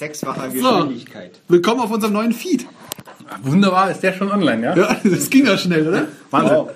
[0.00, 1.40] sechsfacher Geschwindigkeit.
[1.48, 2.66] Willkommen auf unserem neuen Feed.
[3.42, 4.74] Wunderbar, ist der schon online, ja?
[4.74, 6.08] Ja, das ging ja schnell, oder?
[6.30, 6.56] Wahnsinn.
[6.56, 6.70] Wow.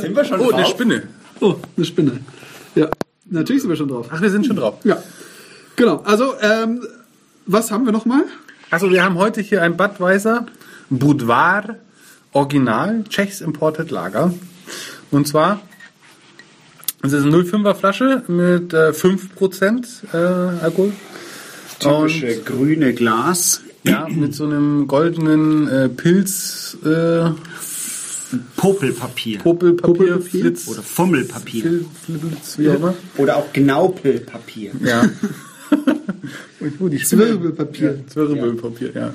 [0.00, 0.70] Sind wir schon Oh, eine drauf?
[0.70, 1.02] Spinne.
[1.40, 2.20] Oh, eine Spinne.
[2.74, 2.88] Ja,
[3.26, 4.06] natürlich sind wir schon drauf.
[4.10, 4.76] Ach, wir sind schon drauf.
[4.84, 4.96] Ja,
[5.76, 5.98] genau.
[6.06, 6.82] Also, ähm,
[7.44, 8.24] was haben wir nochmal?
[8.70, 10.46] Also wir haben heute hier ein Budweiser
[10.88, 11.76] Boudoir
[12.32, 14.32] Original Czechs Imported Lager.
[15.10, 15.60] Und zwar
[17.02, 20.92] es ist eine 0,5er Flasche mit äh, 5% äh, Alkohol.
[21.82, 23.60] Typische grüne Glas.
[23.84, 27.30] Ja, mit so einem goldenen äh, Pilz äh,
[28.56, 29.40] Popelpapier.
[29.40, 30.20] Popelpapier, Popelpapier?
[30.20, 31.62] Flitz, Oder Fummelpapier.
[31.62, 32.94] Fil- Flitz, wie auch immer.
[33.18, 34.70] Oder auch Gnaupelpapier.
[34.84, 35.04] Ja.
[36.60, 37.24] Die Spinne.
[37.26, 38.04] Zwirbelpapier.
[38.06, 39.10] Zwirbelpapier, ja.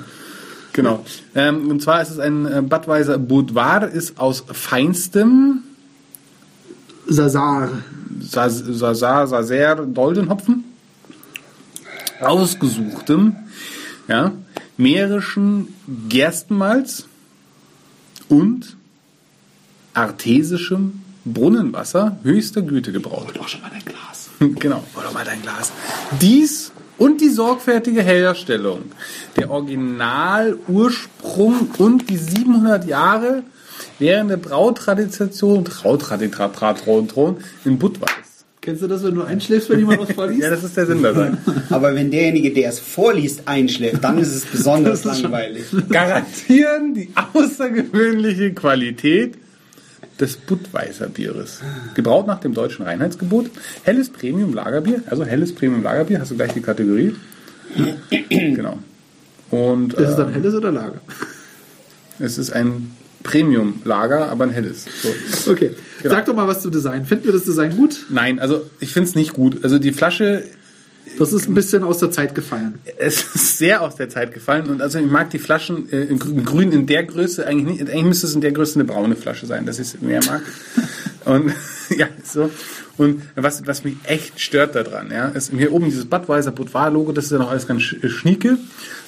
[0.73, 1.03] Genau.
[1.33, 5.63] Ähm, und zwar ist es ein äh, Budweiser Boudoir, ist aus feinstem
[7.07, 7.69] Sazar.
[8.19, 10.63] Sasar, Saser, Doldenhopfen,
[12.21, 13.35] ausgesuchtem,
[14.07, 14.31] ja,
[14.77, 15.73] mährischen
[16.09, 17.05] Gerstenmalz
[18.29, 18.77] und
[19.93, 23.33] artesischem Brunnenwasser höchster Güte gebraut.
[23.39, 24.29] Auch schon mal dein Glas.
[24.59, 25.71] Genau, hol doch mal dein Glas.
[26.21, 28.83] Dies und die sorgfältige Herstellung,
[29.35, 33.41] der Originalursprung und die 700 Jahre
[33.99, 38.36] währende Brautradition, Trautradition in Budweis.
[38.67, 40.41] Kennst du das, wenn du einschläfst, wenn jemand was vorliest?
[40.41, 41.31] Ja, das ist der Sinn dabei.
[41.69, 45.67] Aber wenn derjenige, der es vorliest, einschläft, dann ist es besonders langweilig.
[45.87, 49.35] Garantieren die außergewöhnliche Qualität
[50.19, 51.61] des Budweiser Bieres.
[51.93, 53.49] Gebraut nach dem deutschen Reinheitsgebot.
[53.83, 57.15] Helles Premium Lagerbier, also helles Premium Lagerbier, hast du gleich die Kategorie.
[58.29, 58.79] genau.
[59.49, 60.99] Und ist es dann helles oder Lager?
[62.19, 62.91] es ist ein
[63.27, 64.85] Premium Lager, aber ein helles.
[65.03, 65.51] So.
[65.51, 65.71] Okay.
[66.01, 66.15] Genau.
[66.15, 67.05] Sag doch mal was zum Design.
[67.05, 68.05] Finden wir das Design gut?
[68.09, 69.63] Nein, also ich finde es nicht gut.
[69.63, 70.43] Also die Flasche
[71.17, 72.75] Das ist ein bisschen aus der Zeit gefallen.
[72.97, 76.19] es ist sehr aus der Zeit gefallen und also ich mag die Flaschen äh, in
[76.19, 77.89] grün- in der Größe eigentlich nicht.
[77.91, 80.41] Eigentlich müsste es in der Größe eine braune Flasche sein, dass ich es mehr mag.
[81.25, 81.51] und
[81.97, 82.49] ja, so.
[82.97, 87.11] Und was, was mich echt stört daran, ja, ist hier oben dieses Budweiser Boudoir Logo,
[87.11, 88.57] das ist ja noch alles ganz sch- schnieke.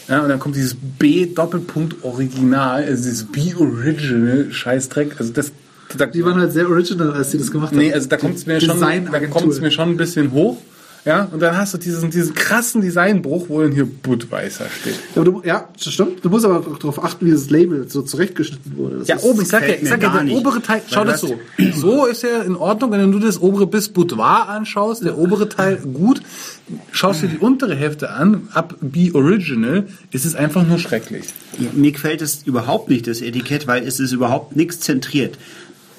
[0.09, 5.15] Ja, und dann kommt dieses B Doppelpunkt Original, also dieses B Original Scheißdreck.
[5.19, 5.51] Also das,
[5.97, 7.77] da, Die waren halt sehr original, als sie das gemacht haben.
[7.79, 9.41] Nee, also da kommt es mir, schon- da Designagentur.
[9.41, 10.57] kommt's mir schon ein bisschen hoch.
[11.05, 14.95] Ja, und dann hast du diesen, diesen krassen Designbruch, wo dann hier Budweiser steht.
[15.15, 16.23] Ja, du, ja, das stimmt.
[16.25, 18.97] Du musst aber auch darauf achten, wie das Label so zurechtgeschnitten wurde.
[18.99, 20.35] Das Ja, ist- oben, ich sag ja, gefällt ich sag ja, der nicht.
[20.35, 21.39] obere Teil, schau das- so.
[21.75, 25.77] So ist ja in Ordnung, wenn du das obere bis Boudoir anschaust, der obere Teil
[25.77, 26.21] gut.
[26.91, 31.25] Schaust dir die untere Hälfte an, ab Be Original, ist es einfach nur schrecklich.
[31.57, 35.37] Ja, mir gefällt es überhaupt nicht, das Etikett, weil es ist überhaupt nichts zentriert.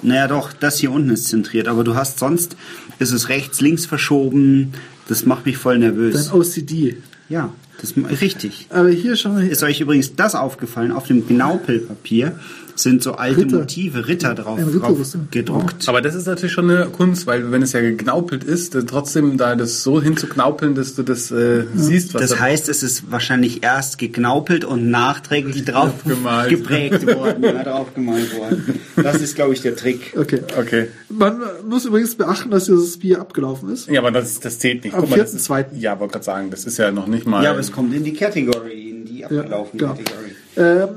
[0.03, 2.57] Naja, doch, das hier unten ist zentriert, aber du hast sonst,
[2.99, 4.73] ist es rechts, links verschoben.
[5.09, 6.27] Das macht mich voll nervös.
[6.27, 6.97] Dein OCD.
[7.29, 8.67] Ja, das ist richtig.
[8.71, 9.39] Aber hier schon.
[9.39, 10.93] Ist euch übrigens das aufgefallen?
[10.93, 12.39] Auf dem Gnaupelpapier
[12.77, 13.59] sind so alte Ritter.
[13.59, 14.99] Motive, Ritter drauf, drauf
[15.31, 15.89] gedruckt.
[15.89, 19.37] Aber das ist natürlich schon eine Kunst, weil wenn es ja geknaupelt ist, dann trotzdem
[19.37, 23.11] da das so hinzuknaupeln, dass du das äh, siehst, was Das da heißt, es ist
[23.11, 26.51] wahrscheinlich erst geknaupelt und nachträglich drauf Gemalt.
[26.51, 28.81] geprägt worden, ja, draufgemalt worden.
[28.97, 30.15] Das ist, glaube ich, der Trick.
[30.17, 30.41] Okay.
[30.59, 30.89] Okay.
[31.09, 33.89] Man muss übrigens beachten, dass dieses Bier abgelaufen ist.
[33.89, 34.95] Ja, aber das, das zählt nicht.
[34.95, 35.67] Am Guck mal, das ist- 4.2..
[35.79, 37.43] Ja, wollte gerade sagen, das ist ja noch nicht mal.
[37.45, 39.95] Ja, aber es kommt in die Kategorie, in die abgelaufene genau.
[39.95, 40.33] Kategorie.
[40.57, 40.89] Ähm,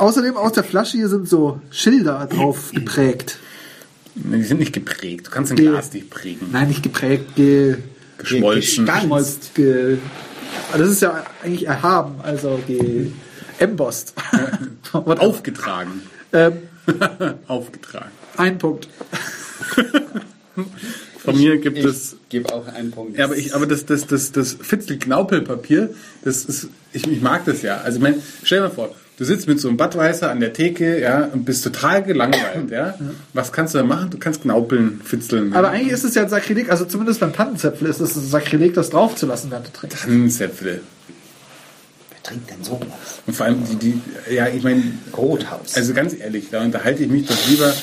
[0.00, 3.38] außerdem auf der Flasche hier sind so Schilder drauf geprägt.
[4.16, 5.26] Nee, die sind nicht geprägt.
[5.28, 6.48] Du kannst ein Ge- Glas nicht prägen.
[6.52, 7.76] Nein, nicht geprägt, ge
[8.18, 8.84] Geschmolzen.
[8.84, 9.00] Gestanzt.
[9.02, 9.98] geschmolzt, ge
[10.76, 13.10] das ist ja eigentlich erhaben, also ge
[13.58, 14.12] embossed.
[14.92, 16.02] Aufgetragen.
[16.32, 16.54] ähm,
[17.46, 18.10] Aufgetragen.
[18.36, 18.88] ein Punkt.
[21.18, 22.16] Von mir gibt es.
[22.28, 23.16] gebe auch einen Punkt.
[23.18, 25.90] Ja, aber ich, aber das, das, das, das Fitzel-Knaupelpapier,
[26.24, 27.78] das ist, ich, ich mag das ja.
[27.78, 30.54] Also, ich mein, stell dir mal vor, du sitzt mit so einem Badweißer an der
[30.54, 32.94] Theke, ja, und bist total gelangweilt, ja.
[33.34, 34.08] Was kannst du da machen?
[34.08, 35.52] Du kannst knaupeln, fitzeln.
[35.52, 38.72] Aber eigentlich ist es ja ein Sakrileg, also zumindest beim Tannenzäpfel ist es ein Sakrileg,
[38.72, 40.04] das draufzulassen, während du trinkst.
[40.04, 40.80] Tannenzäpfle.
[42.10, 43.20] Wer trinkt denn sowas?
[43.26, 44.84] Und vor allem die, die, ja, ich meine,
[45.14, 45.76] Rothaus.
[45.76, 47.74] also ganz ehrlich, da unterhalte ich mich doch lieber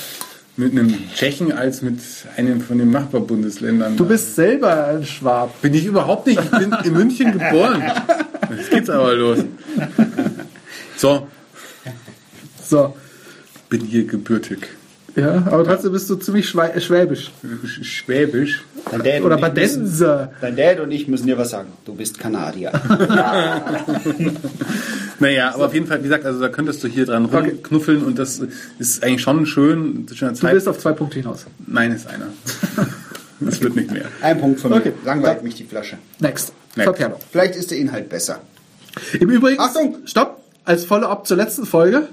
[0.56, 2.00] mit einem Tschechen als mit
[2.36, 3.96] einem von den Nachbarbundesländern.
[3.96, 5.62] Du bist selber ein Schwab.
[5.62, 6.42] Bin ich überhaupt nicht.
[6.42, 7.84] Ich bin in München geboren.
[8.56, 9.38] Jetzt geht's aber los.
[10.98, 11.26] So,
[12.64, 12.94] So.
[13.70, 14.58] bin hier gebürtig.
[15.16, 17.30] Ja, aber trotzdem bist du ziemlich äh, schwäbisch.
[17.64, 18.64] Sch- Schwäbisch.
[18.90, 20.32] Dein Dad Oder und ich müssen- Badenser.
[20.40, 21.72] Dein Dad und ich müssen dir was sagen.
[21.84, 22.72] Du bist Kanadier.
[25.20, 27.36] Naja, aber auf jeden Fall, wie gesagt, also da könntest du hier dran Okay.
[27.50, 28.40] rumknuffeln und das
[28.78, 30.04] ist eigentlich schon schön.
[30.06, 31.44] Das ist schon eine Du bist auf zwei Punkte hinaus.
[31.66, 32.26] Nein, ist einer.
[33.40, 34.06] Das wird nicht mehr.
[34.20, 34.78] Ein Punkt von mir.
[34.78, 34.92] Okay.
[35.04, 35.96] Langweilt mich die Flasche.
[36.18, 36.52] Next.
[36.74, 36.92] Next.
[37.30, 38.40] Vielleicht ist der Inhalt besser.
[39.20, 39.98] Im Übrigen, Achtung!
[40.06, 42.08] stopp, als Follow-up zur letzten Folge.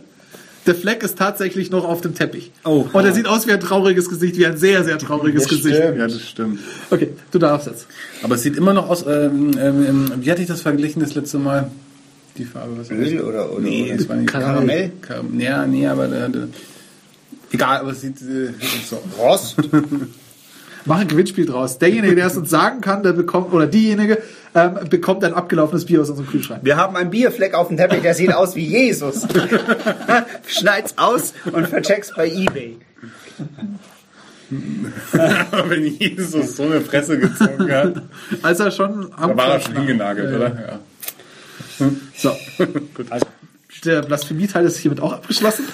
[0.65, 2.51] Der Fleck ist tatsächlich noch auf dem Teppich.
[2.63, 2.85] Oh.
[2.91, 5.75] Und er sieht aus wie ein trauriges Gesicht, wie ein sehr, sehr trauriges Das Gesicht.
[5.75, 5.97] stimmt.
[5.97, 6.59] Ja, das stimmt.
[6.89, 7.85] Okay, du darfst jetzt.
[8.23, 11.37] Aber es sieht immer noch aus, ähm, ähm, wie hatte ich das verglichen das letzte
[11.37, 11.69] Mal?
[12.37, 12.89] Die Farbe, was?
[12.89, 14.91] Öl oder, oder, Nee, oder das war nicht Karamell?
[15.01, 16.47] Karam ja, nee, aber der, der,
[17.51, 18.51] egal, aber es sieht äh,
[18.89, 19.01] so.
[19.19, 19.57] Rost?
[20.85, 21.77] Mach ein Gewinnspiel draus.
[21.77, 24.19] Derjenige, der es uns sagen kann, der bekommt, oder diejenige,
[24.55, 26.61] ähm, bekommt ein abgelaufenes Bier aus unserem Kühlschrank.
[26.63, 29.27] Wir haben einen Bierfleck auf dem Teppich, der sieht aus wie Jesus.
[30.47, 32.77] Schneid's aus und vercheck's bei Ebay.
[35.11, 38.01] Wenn Jesus so eine Fresse gezogen hat,
[38.43, 40.47] Als er schon am da war er schon hingenagelt, Ja, oder?
[40.49, 40.79] ja.
[41.79, 41.89] Ja.
[42.15, 42.31] So,
[42.95, 43.07] Gut.
[43.83, 45.65] der Blasphemie-Teil ist hiermit auch abgeschlossen.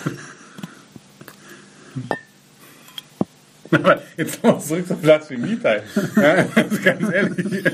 [3.83, 5.83] Aber jetzt nochmal zurück zum Blasphemie-Teil.
[6.17, 7.45] Ja, also ganz ehrlich,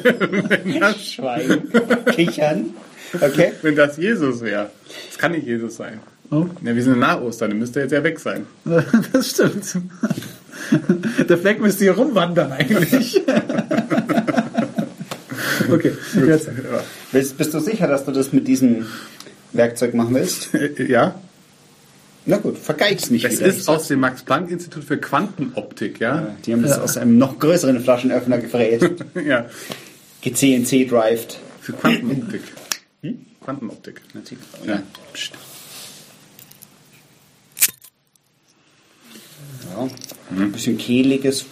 [0.50, 1.64] wenn das, Schwein.
[2.12, 2.66] Kichern.
[3.20, 3.54] Okay.
[3.62, 4.70] wenn das Jesus wäre,
[5.10, 6.00] das kann nicht Jesus sein.
[6.30, 6.46] Oh.
[6.62, 8.46] Ja, wir sind nach Ostern, dann müsste er jetzt ja weg sein.
[9.14, 9.78] Das stimmt.
[11.30, 13.22] Der Fleck müsste hier rumwandern eigentlich.
[15.72, 15.94] Okay,
[16.28, 16.50] jetzt.
[17.12, 18.88] Bist, bist du sicher, dass du das mit diesem
[19.54, 20.50] Werkzeug machen willst?
[20.78, 21.16] Ja,
[22.30, 23.46] Na gut, vergeig's nicht das wieder.
[23.48, 26.36] ist aus dem Max-Planck-Institut für Quantenoptik, ja?
[26.46, 28.86] Die haben das aus einem noch größeren Flaschenöffner gefräst.
[29.26, 29.46] Ja,
[30.22, 31.40] GCNC-drived.
[31.62, 32.42] für Quantenoptik.
[33.44, 34.02] Quantenoptik.
[34.66, 34.84] Ja.
[35.14, 35.32] Psst.
[39.74, 39.88] Ja.
[40.38, 41.46] Ein bisschen kehliges.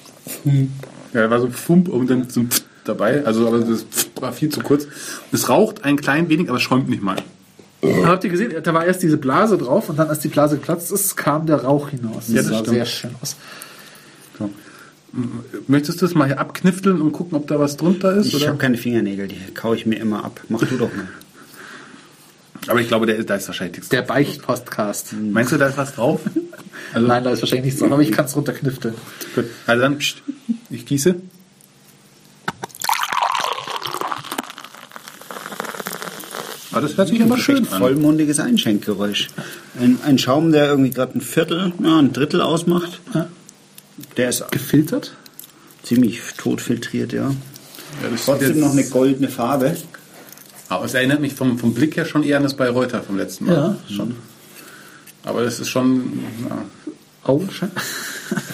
[1.14, 3.26] Ja, da war so ein Fump und dann so ein Pft dabei.
[3.26, 4.88] Also, aber das Pft war viel zu kurz.
[5.32, 7.16] Es raucht ein klein wenig, aber es schäumt nicht mal.
[8.06, 10.92] Habt ihr gesehen, da war erst diese Blase drauf und dann, als die Blase geplatzt
[10.92, 12.26] ist, kam der Rauch hinaus.
[12.28, 12.70] Ja, das sah stimmt.
[12.70, 13.36] sehr schön aus.
[14.40, 14.50] So.
[15.68, 18.34] Möchtest du es mal hier abknifteln und gucken, ob da was drunter ist?
[18.34, 20.42] Ich habe keine Fingernägel, die kaue ich mir immer ab.
[20.50, 21.08] Mach du doch mal.
[22.68, 24.10] Aber ich glaube, der, da ist wahrscheinlich nichts Der drauf.
[24.10, 25.14] Beichtpostcast.
[25.32, 26.22] Meinst du, da ist was drauf?
[26.94, 28.96] Also, Nein, da ist wahrscheinlich nichts drauf, aber ich kann es runterknifteln.
[29.36, 29.46] Gut.
[29.68, 30.24] Also dann, pst,
[30.70, 31.16] ich gieße.
[36.76, 37.66] Ah, das hört sich aber schön an.
[37.66, 39.30] vollmundiges Einschenkgeräusch.
[39.80, 43.00] Ein, ein Schaum, der irgendwie gerade ein Viertel, ja, ein Drittel ausmacht.
[44.18, 45.14] Der ist Gefiltert?
[45.84, 47.30] ziemlich tot filtriert, ja.
[48.04, 49.78] Ja, das Trotzdem noch eine goldene Farbe.
[50.68, 53.46] Aber es erinnert mich vom, vom Blick her schon eher an das Bayreuther vom letzten
[53.46, 53.54] Mal.
[53.56, 54.16] Ja, schon.
[55.24, 56.20] Aber es ist schon.
[56.50, 56.66] Ja.
[57.24, 57.72] Augenschein.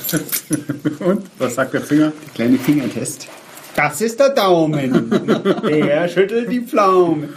[0.99, 1.23] Und?
[1.39, 2.11] Was sagt der Finger?
[2.35, 3.27] Kleine Fingertest.
[3.75, 5.09] Das ist der Daumen.
[5.63, 7.29] der schüttelt die Pflaume.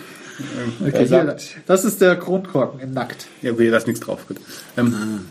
[0.81, 1.37] Okay, Er hier,
[1.67, 3.27] das ist der Kronkorken in Nackt.
[3.43, 4.27] Ja, okay, da ist nichts drauf.
[4.27, 4.39] Gut.
[4.77, 5.27] Ähm,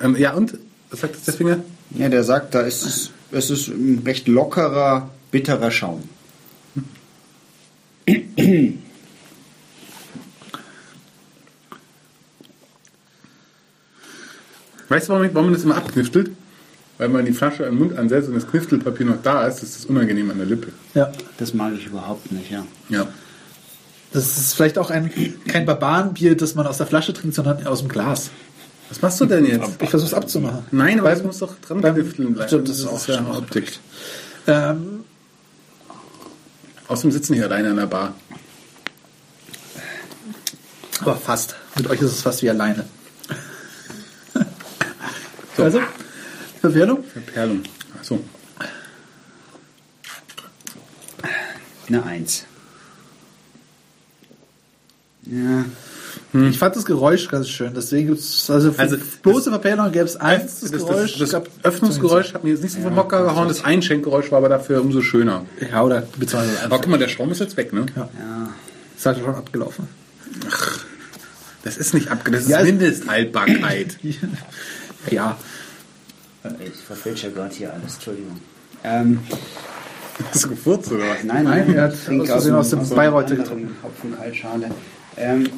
[0.00, 0.56] ähm, ja, und?
[0.90, 1.58] Was sagt jetzt der Finger?
[1.90, 6.02] Ja, der sagt, da ist es, es ist ein recht lockerer, bitterer Schaum.
[14.88, 16.30] Weißt du, warum, ich- warum man das immer abkniftelt?
[16.98, 19.76] Weil man die Flasche an den Mund ansetzt und das Kniftelpapier noch da ist, ist
[19.76, 20.68] das unangenehm an der Lippe.
[20.94, 21.10] Ja.
[21.38, 22.64] Das mag ich überhaupt nicht, ja.
[22.90, 23.08] Ja.
[24.12, 25.10] Das ist vielleicht auch ein,
[25.48, 28.30] kein Barbarenbier, das man aus der Flasche trinkt, sondern aus dem Glas.
[28.90, 29.70] Was machst du denn jetzt?
[29.80, 30.64] Ich versuche es abzumachen.
[30.70, 32.48] Nein, aber das muss doch dran beim- knifteln bleiben.
[32.48, 33.78] Stimmt, das ist auch ja Optik.
[34.46, 35.04] Ähm,
[36.88, 38.14] Außerdem sitzen hier alleine an der Bar.
[41.00, 41.54] aber fast.
[41.76, 42.84] Mit euch ist es fast wie alleine.
[45.56, 45.80] Also,
[46.60, 47.02] Verwählung?
[47.04, 47.62] Verperlung.
[47.98, 48.22] Achso.
[51.88, 52.44] Eine Eins.
[55.32, 55.64] Ja,
[56.48, 60.16] Ich fand das Geräusch ganz schön, deswegen gibt es, also Also, bloße Verperlung gäbe es
[60.16, 61.18] eins, das, Das, das, Geräusch.
[61.18, 63.48] das, gab- Öffnungsgeräusch hat mir jetzt nicht so vom Hocker gehauen.
[63.48, 65.46] Das Einschenkgeräusch war aber dafür umso schöner.
[65.70, 67.86] Ja, oder beziehungsweise Aber guck mal, der Strom ist jetzt weg, ne?
[67.96, 68.08] Ja.
[68.96, 69.88] Ist halt schon abgelaufen.
[71.64, 72.30] Das ist nicht abge...
[72.32, 73.96] Das ist Ja, es- Mindesthaltbarkeit.
[75.10, 75.36] Ja.
[76.64, 78.38] ich verfälsche gerade hier alles, Entschuldigung.
[78.84, 79.18] Ähm,
[80.30, 81.24] Hast du gefurzt oder was?
[81.24, 84.70] nein, Nein, er hat aus Versehen aus dem Bayreuther anderen Hopfenkaltschale.
[85.16, 85.48] Ähm,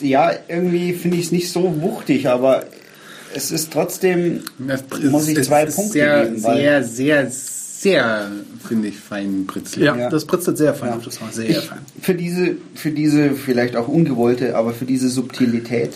[0.00, 2.64] ja, irgendwie finde ich es nicht so wuchtig, aber
[3.34, 8.30] es ist trotzdem, Das muss ich zwei ist Punkte sehr, geben, weil sehr, sehr, sehr,
[8.66, 9.84] finde ich, fein britzlig.
[9.86, 10.10] Ja, Ja.
[10.10, 10.96] das britzelt sehr fein Ja.
[10.96, 11.78] auf, das war sehr ich, fein.
[12.00, 15.90] für diese, für diese vielleicht auch ungewollte, aber für diese Subtilität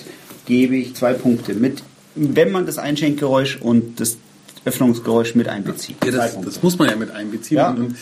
[0.46, 1.82] gebe ich zwei Punkte mit,
[2.14, 4.16] wenn man das Einschenkgeräusch und das
[4.64, 5.96] Öffnungsgeräusch mit einbezieht.
[6.04, 7.58] Ja, das, das muss man ja mit einbeziehen.
[7.58, 7.70] Ja.
[7.70, 7.94] Und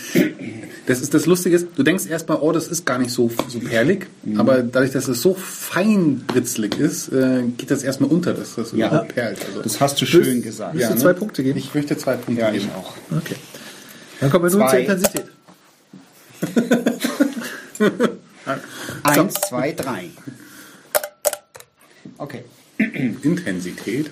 [0.86, 3.58] das ist das Lustige ist, du denkst erstmal, oh, das ist gar nicht so, so
[3.60, 4.38] perlig, Mhm.
[4.40, 8.72] aber dadurch, dass es so fein britzlig ist, äh, geht das erstmal unter, dass das
[8.72, 8.88] Ja.
[8.88, 9.44] überhaupt perlt.
[9.46, 10.74] Also, Das hast du schön gesagt.
[10.74, 11.00] Willst du ne?
[11.00, 11.58] zwei Punkte geben?
[11.58, 12.68] Ich möchte zwei Punkte Ja, geben.
[12.76, 12.92] auch.
[13.16, 13.36] Okay.
[14.20, 15.24] Dann kommen wir nun zur Intensität.
[19.02, 20.10] Eins, zwei, drei.
[22.18, 22.44] Okay.
[23.22, 24.10] Intensität.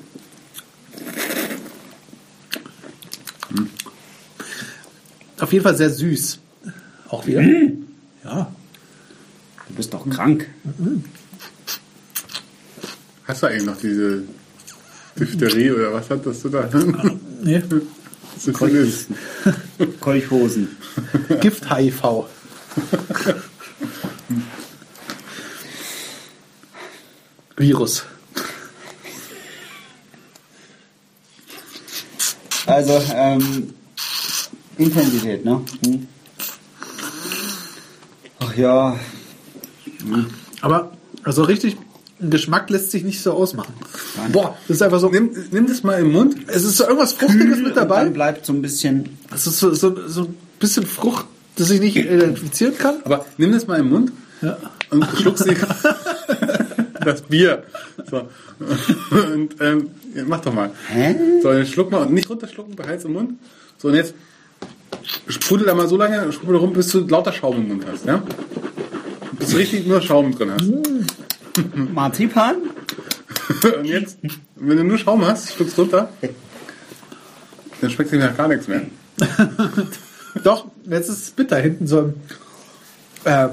[5.40, 6.38] Auf jeden Fall sehr süß.
[7.12, 7.42] Auch wieder.
[8.24, 8.50] Ja.
[9.68, 10.48] Du bist doch krank.
[13.24, 14.22] Hast du eigentlich noch diese
[15.20, 16.70] Diphtherie oder was hattest du da?
[17.42, 17.62] Nee.
[18.38, 19.08] Syphilis.
[20.00, 20.68] Kolchhosen.
[21.40, 22.24] Gift-HIV.
[27.56, 28.04] Virus.
[32.64, 33.74] Also, ähm,
[34.78, 35.62] Intensität, ne?
[35.84, 36.08] Hm.
[38.52, 38.96] Ach ja,
[40.60, 40.92] Aber
[41.24, 41.76] also richtig,
[42.20, 43.72] ein Geschmack lässt sich nicht so ausmachen.
[44.32, 45.08] Boah, das ist einfach so.
[45.08, 46.36] Nimm, nimm das mal im Mund.
[46.48, 48.08] Es ist so irgendwas Fruchtiges mit und dann dabei.
[48.08, 49.18] bleibt so ein bisschen.
[49.34, 52.96] Es ist so, so, so ein bisschen Frucht, das ich nicht identifizieren kann.
[53.04, 54.56] Aber nimm das mal im Mund Ja.
[54.90, 55.56] und schluck sie.
[57.04, 57.64] das Bier.
[58.10, 58.28] So.
[59.10, 59.90] Und ähm,
[60.26, 60.70] mach doch mal.
[60.88, 61.16] Hä?
[61.42, 63.32] So, jetzt schluck mal und nicht runterschlucken, behalt im Mund.
[63.78, 64.14] So, und jetzt
[65.28, 68.22] sprudel da mal so lange, sprudel rum, bis du lauter Schaum im Mund hast, ja?
[69.38, 70.70] Bis du richtig nur Schaum drin hast.
[71.74, 72.56] Marzipan?
[73.78, 74.18] Und jetzt,
[74.56, 76.08] wenn du nur Schaum hast, schluckst runter,
[77.80, 78.82] dann schmeckt dir nach gar nichts mehr.
[80.44, 81.56] Doch, jetzt ist es bitter.
[81.58, 82.14] Hinten so ein,
[83.24, 83.50] ähm,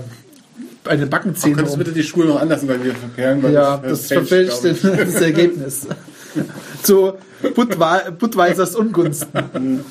[0.85, 1.55] eine Backenzähne.
[1.55, 3.43] könntest du bitte die Schuhe noch anders bei dir verkehren?
[3.43, 5.87] Weil Ja, das, das fälscht, verfälscht das Ergebnis.
[6.83, 7.13] Zu
[8.19, 9.83] Budweisers Ungunsten.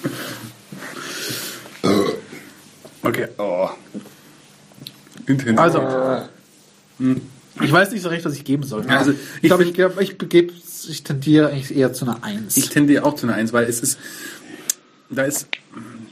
[3.09, 3.29] Okay.
[3.39, 3.69] Oh.
[5.27, 5.59] Intensiv.
[5.59, 5.83] Also,
[7.63, 8.87] ich weiß nicht so recht, was ich geben soll.
[8.89, 10.53] Also, ich ich glaube, ich, glaub, ich, begeb,
[10.89, 12.57] ich tendiere eigentlich eher zu einer 1.
[12.57, 13.99] Ich tendiere auch zu einer Eins, weil es ist,
[15.11, 15.49] da ist,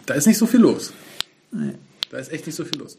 [0.07, 0.93] da ist nicht so viel los.
[2.11, 2.99] Da ist echt nicht so viel los.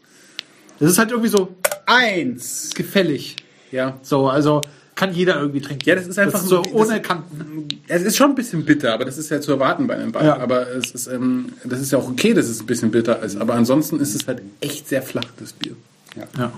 [0.78, 2.70] das ist halt irgendwie so Eins.
[2.74, 3.36] gefällig.
[3.70, 3.98] Ja.
[4.02, 4.62] So, also
[4.98, 5.84] kann jeder irgendwie trinken.
[5.86, 7.68] Ja, das ist einfach so das- ohne Kanten.
[7.86, 10.26] Es ist schon ein bisschen bitter, aber das ist ja zu erwarten bei einem Ball.
[10.26, 10.38] Ja.
[10.38, 13.36] Aber es ist, ähm, das ist ja auch okay, dass es ein bisschen bitter ist.
[13.36, 15.76] Aber ansonsten ist es halt echt sehr flach, das Bier.
[16.36, 16.52] Ja,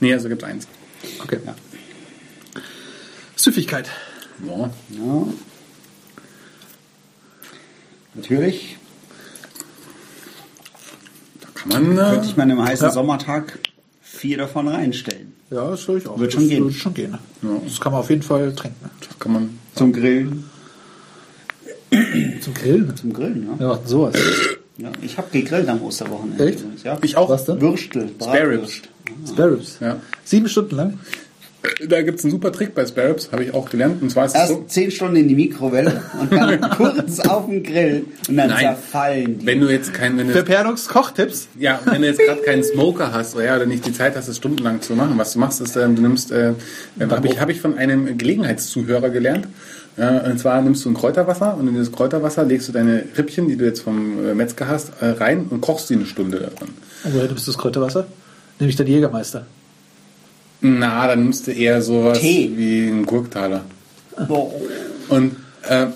[0.00, 0.66] Nee, also gibt eins.
[1.22, 1.38] okay.
[3.36, 3.88] Süffigkeit.
[4.46, 4.70] Ja.
[4.90, 5.26] Ja.
[8.14, 8.76] Natürlich.
[11.40, 11.98] Da kann man.
[11.98, 12.92] Äh, Könnte ich mal an einem heißen Ja.
[12.92, 13.58] Sommertag
[14.02, 15.13] vier davon reinstellen.
[15.54, 16.18] Ja, das würde ich auch.
[16.18, 16.64] Wird das schon gehen.
[16.64, 17.18] Würde schon gehen.
[17.42, 17.48] Ja.
[17.64, 18.90] Das kann man auf jeden Fall trinken.
[19.00, 19.58] da kann man.
[19.74, 20.44] Zum Grillen.
[22.40, 22.96] Zum Grillen.
[22.96, 23.68] Zum Grillen, ja.
[23.68, 24.16] Ja, sowas.
[24.78, 26.48] ja ich habe gegrillt am Osterwochenende.
[26.48, 26.64] Echt?
[26.82, 26.98] Ja.
[27.02, 27.28] Ich auch.
[27.28, 27.60] Was denn?
[27.60, 28.10] Würstel.
[28.20, 28.82] Spare Ribs.
[29.04, 29.32] Bratwurst.
[29.32, 29.78] Sparrows.
[29.80, 30.00] Ja.
[30.24, 30.98] Sieben Stunden lang.
[31.88, 34.02] Da gibt es einen super Trick bei Sparrows, habe ich auch gelernt.
[34.02, 34.64] Und zwar ist Erst so.
[34.66, 38.60] zehn Stunden in die Mikrowelle und dann kurz auf den Grill und dann Nein.
[38.60, 39.46] zerfallen die.
[39.46, 41.48] Wenn du jetzt kein, wenn du Verpernungs Kochtipps.
[41.58, 44.28] Ja, wenn du jetzt gerade keinen Smoker hast oder, ja, oder nicht die Zeit hast,
[44.28, 46.54] es stundenlang zu machen, was du machst, ist, ähm, du nimmst, äh, äh,
[47.08, 49.48] habe ich, hab ich von einem Gelegenheitszuhörer gelernt.
[49.96, 53.48] Äh, und zwar nimmst du ein Kräuterwasser und in dieses Kräuterwasser legst du deine Rippchen,
[53.48, 56.68] die du jetzt vom äh, Metzger hast, äh, rein und kochst sie eine Stunde davon.
[57.04, 58.06] Und woher nimmst du das Kräuterwasser?
[58.58, 59.46] Nämlich den Jägermeister.
[60.66, 62.50] Na, dann nimmst du eher sowas Tee.
[62.56, 63.66] wie einen Gurktaler.
[64.26, 64.50] Boah.
[65.10, 65.36] Und
[65.68, 65.88] äh,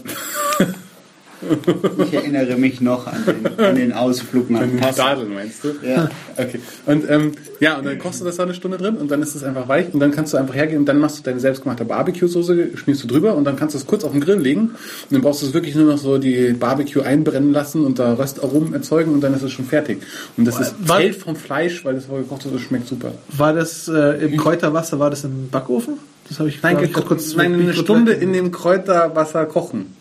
[2.09, 5.03] Ich erinnere mich noch an den, an den Ausflug nach Passau.
[5.03, 5.75] Stadel meinst du?
[5.87, 6.09] Ja.
[6.39, 6.61] Okay.
[6.87, 9.35] Und ähm, ja, und dann kochst du das da eine Stunde drin und dann ist
[9.35, 11.85] es einfach weich und dann kannst du einfach hergehen und dann machst du deine selbstgemachte
[11.85, 14.77] Barbecue-Soße, schmierst du drüber und dann kannst du es kurz auf den Grill legen und
[15.11, 18.73] dann brauchst du es wirklich nur noch so die Barbecue einbrennen lassen und da Röstaromen
[18.73, 20.01] erzeugen und dann ist es schon fertig.
[20.37, 23.13] Und das ist fällt vom Fleisch, weil das vorher gekocht ist, das schmeckt super.
[23.37, 25.95] War das äh, im Kräuterwasser, war das im Backofen?
[26.29, 29.98] Das habe ich, Nein, ich, kurz nein eine Stunde in dem Kräuterwasser kochen.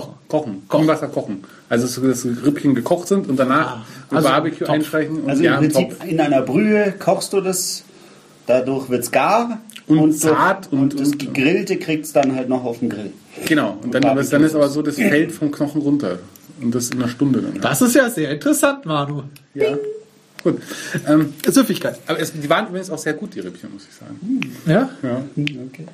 [0.00, 0.14] Kochen.
[0.68, 0.82] Kochen.
[0.82, 1.44] Im Wasser kochen.
[1.68, 3.78] Also so, dass Rippchen gekocht sind und danach
[4.10, 4.70] mit also Barbecue Topf.
[4.70, 6.04] einstreichen und Also ja, im Prinzip Topf.
[6.10, 7.84] in einer Brühe kochst du das,
[8.46, 12.64] dadurch wird's gar Und durch- zart und- und das und- Gegrillte kriegt's dann halt noch
[12.64, 13.12] auf den Grill.
[13.46, 16.18] Genau, und dann, aber, dann ist aber so, das fällt vom Knochen runter.
[16.60, 17.60] Und das in einer Stunde dann.
[17.60, 19.22] Das ist ja sehr interessant, Manu.
[19.54, 19.76] Ja.
[20.44, 20.60] Gut.
[21.08, 21.98] Ähm, Süffigkeit.
[22.06, 24.40] aber es, die waren übrigens auch sehr gut, die Rippchen, muss ich sagen.
[24.66, 24.88] Ja?
[25.02, 25.22] Ja.
[25.36, 25.86] Okay.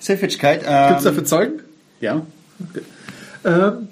[0.00, 0.60] Süffigkeit.
[0.60, 1.60] Gibt Ähm, es dafür Zeugen?
[2.00, 2.22] ja.
[3.44, 3.88] Ähm,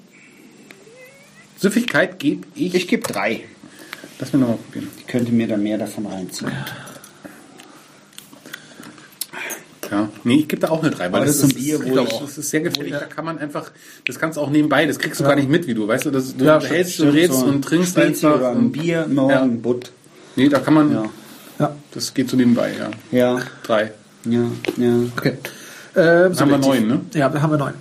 [1.57, 2.73] Süffigkeit gebe ich.
[2.75, 3.41] ich gebe drei.
[4.19, 4.87] Lass mich nochmal probieren.
[4.97, 6.51] Ich könnte mir da mehr davon reinziehen.
[9.91, 10.07] Ja.
[10.23, 11.89] Nee, ich gebe da auch eine 3, weil Aber das, das ist ein Bier, ich
[11.89, 12.93] wo ich- auch, das ist sehr gefährlich.
[12.93, 13.71] Da kann man einfach,
[14.05, 16.11] das kannst du auch nebenbei, das kriegst du gar nicht mit, wie du, weißt du,
[16.11, 18.35] das, du Ja, hältst, du Stimmt, redst so und trinkst einfach.
[18.35, 19.41] Oder ein und, Bier, morgen Ja.
[19.41, 19.91] ein Butt.
[20.35, 21.05] nee, da kann man, Ja.
[21.57, 22.91] ja, das geht so nebenbei, ja.
[23.11, 23.91] Ja, Drei.
[24.25, 24.41] ja,
[24.77, 24.93] ja.
[25.17, 25.37] okay.
[25.95, 27.01] Ähm, Dann haben wir neun, ne?
[27.15, 27.73] Ja, da haben wir neun.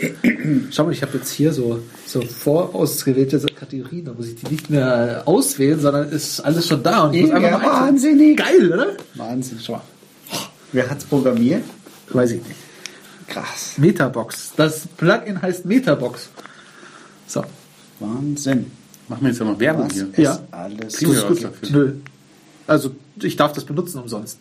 [0.70, 4.04] Schau mal, ich habe jetzt hier so, so vorausgewählte Kategorien.
[4.04, 7.04] Da muss ich die nicht mehr äh, auswählen, sondern ist alles schon da.
[7.04, 8.36] Und ich muss Ja, einfach mal wahnsinnig.
[8.36, 8.96] Geil, oder?
[9.14, 9.58] Wahnsinn.
[9.62, 9.82] Schau mal.
[10.72, 11.64] Wer hat's programmiert?
[12.10, 12.56] Weiß ich nicht.
[13.28, 13.74] Krass.
[13.78, 14.52] Metabox.
[14.56, 16.28] Das Plugin heißt Metabox.
[17.26, 17.44] So.
[18.00, 18.70] Wahnsinn.
[19.08, 20.08] Machen wir jetzt ja mal Werbung Was hier.
[20.10, 20.38] ist Ja.
[20.50, 21.70] alles gut.
[21.70, 21.92] Nö.
[22.66, 22.90] Also,
[23.22, 24.38] ich darf das benutzen umsonst.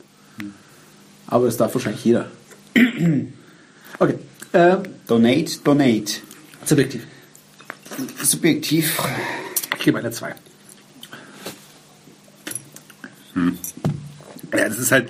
[1.27, 2.27] Aber das darf wahrscheinlich jeder.
[3.97, 4.15] Okay.
[4.55, 6.13] Ähm, Donate, donate.
[6.65, 7.03] subjektiv.
[8.23, 8.97] Subjektiv.
[9.77, 10.33] Ich gebe eine 2.
[13.35, 15.09] Ja, das ist halt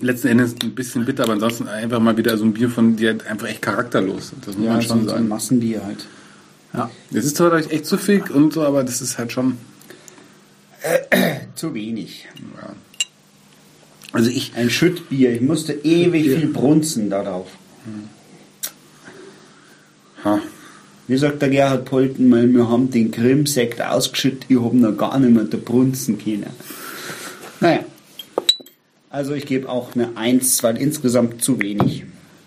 [0.00, 3.18] letzten Endes ein bisschen bitter, aber ansonsten einfach mal wieder so ein Bier von dir
[3.28, 4.32] einfach echt charakterlos.
[4.44, 5.28] Das muss Ja, man schon ein, so ein sagen.
[5.28, 6.06] Massenbier halt.
[6.72, 6.90] Ja.
[7.12, 9.58] Es ist zwar echt süffig und so, aber das ist halt schon.
[11.54, 12.26] Zu wenig.
[12.56, 12.72] Ja.
[14.12, 15.34] Also ich, Ein Schüttbier.
[15.34, 17.48] Ich musste ewig viel brunzen darauf.
[20.24, 20.40] Ha,
[21.08, 25.18] Wie sagt der Gerhard Polten mal, wir haben den Grimm-Sekt ausgeschüttet, ich habe noch gar
[25.18, 26.46] nicht mehr da brunzen können.
[27.60, 27.80] Naja.
[29.10, 32.04] Also ich gebe auch eine 1, weil insgesamt zu wenig.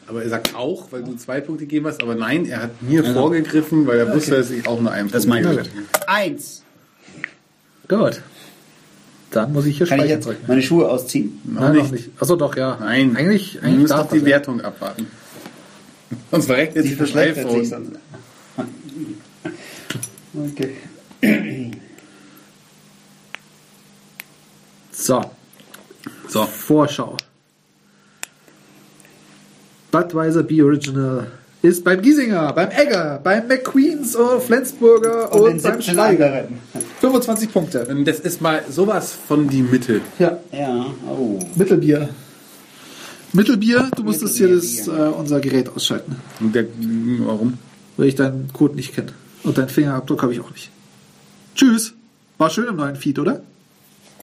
[0.08, 3.04] aber er sagt auch, weil du zwei Punkte gegeben hast, aber nein, er hat mir
[3.04, 5.68] vorgegriffen, weil er wusste, dass ich auch nur einen Das Punkt meine gebe.
[5.68, 6.08] ich.
[6.10, 6.64] Eins.
[7.90, 8.22] Gut.
[9.32, 11.42] Dann muss ich hier Kann ich speichern jetzt meine Schuhe ausziehen?
[11.44, 12.10] Nein, noch nicht.
[12.20, 12.78] Achso, doch, ja.
[12.80, 14.26] Nein, Eigentlich, du eigentlich musst darf doch die das.
[14.28, 15.08] Wertung abwarten.
[16.32, 17.98] Sonst Die sich das iPhone.
[20.36, 21.72] Okay.
[24.92, 25.22] So,
[26.28, 27.18] So, Vorschau.
[29.92, 31.28] Budweiser B Original
[31.62, 36.26] ist beim Giesinger, beim Egger, beim McQueens, und Flensburger und, Und beim 17 Steiger.
[36.26, 36.60] anderen.
[37.00, 37.86] 25 Punkte.
[37.86, 40.02] und das ist mal sowas von die Mitte.
[40.20, 41.40] Ja, Ja, oh.
[41.56, 42.10] Mittelbier.
[43.34, 46.66] Mittelbier, du musstest hier das, äh, unser Gerät ausschalten, Und der,
[47.26, 47.58] warum?
[47.98, 49.12] weil ich deinen Code nicht kenne.
[49.44, 50.70] Und deinen Fingerabdruck habe ich auch nicht.
[51.56, 51.94] Tschüss.
[52.38, 53.44] War schön im neuen Feed, oder?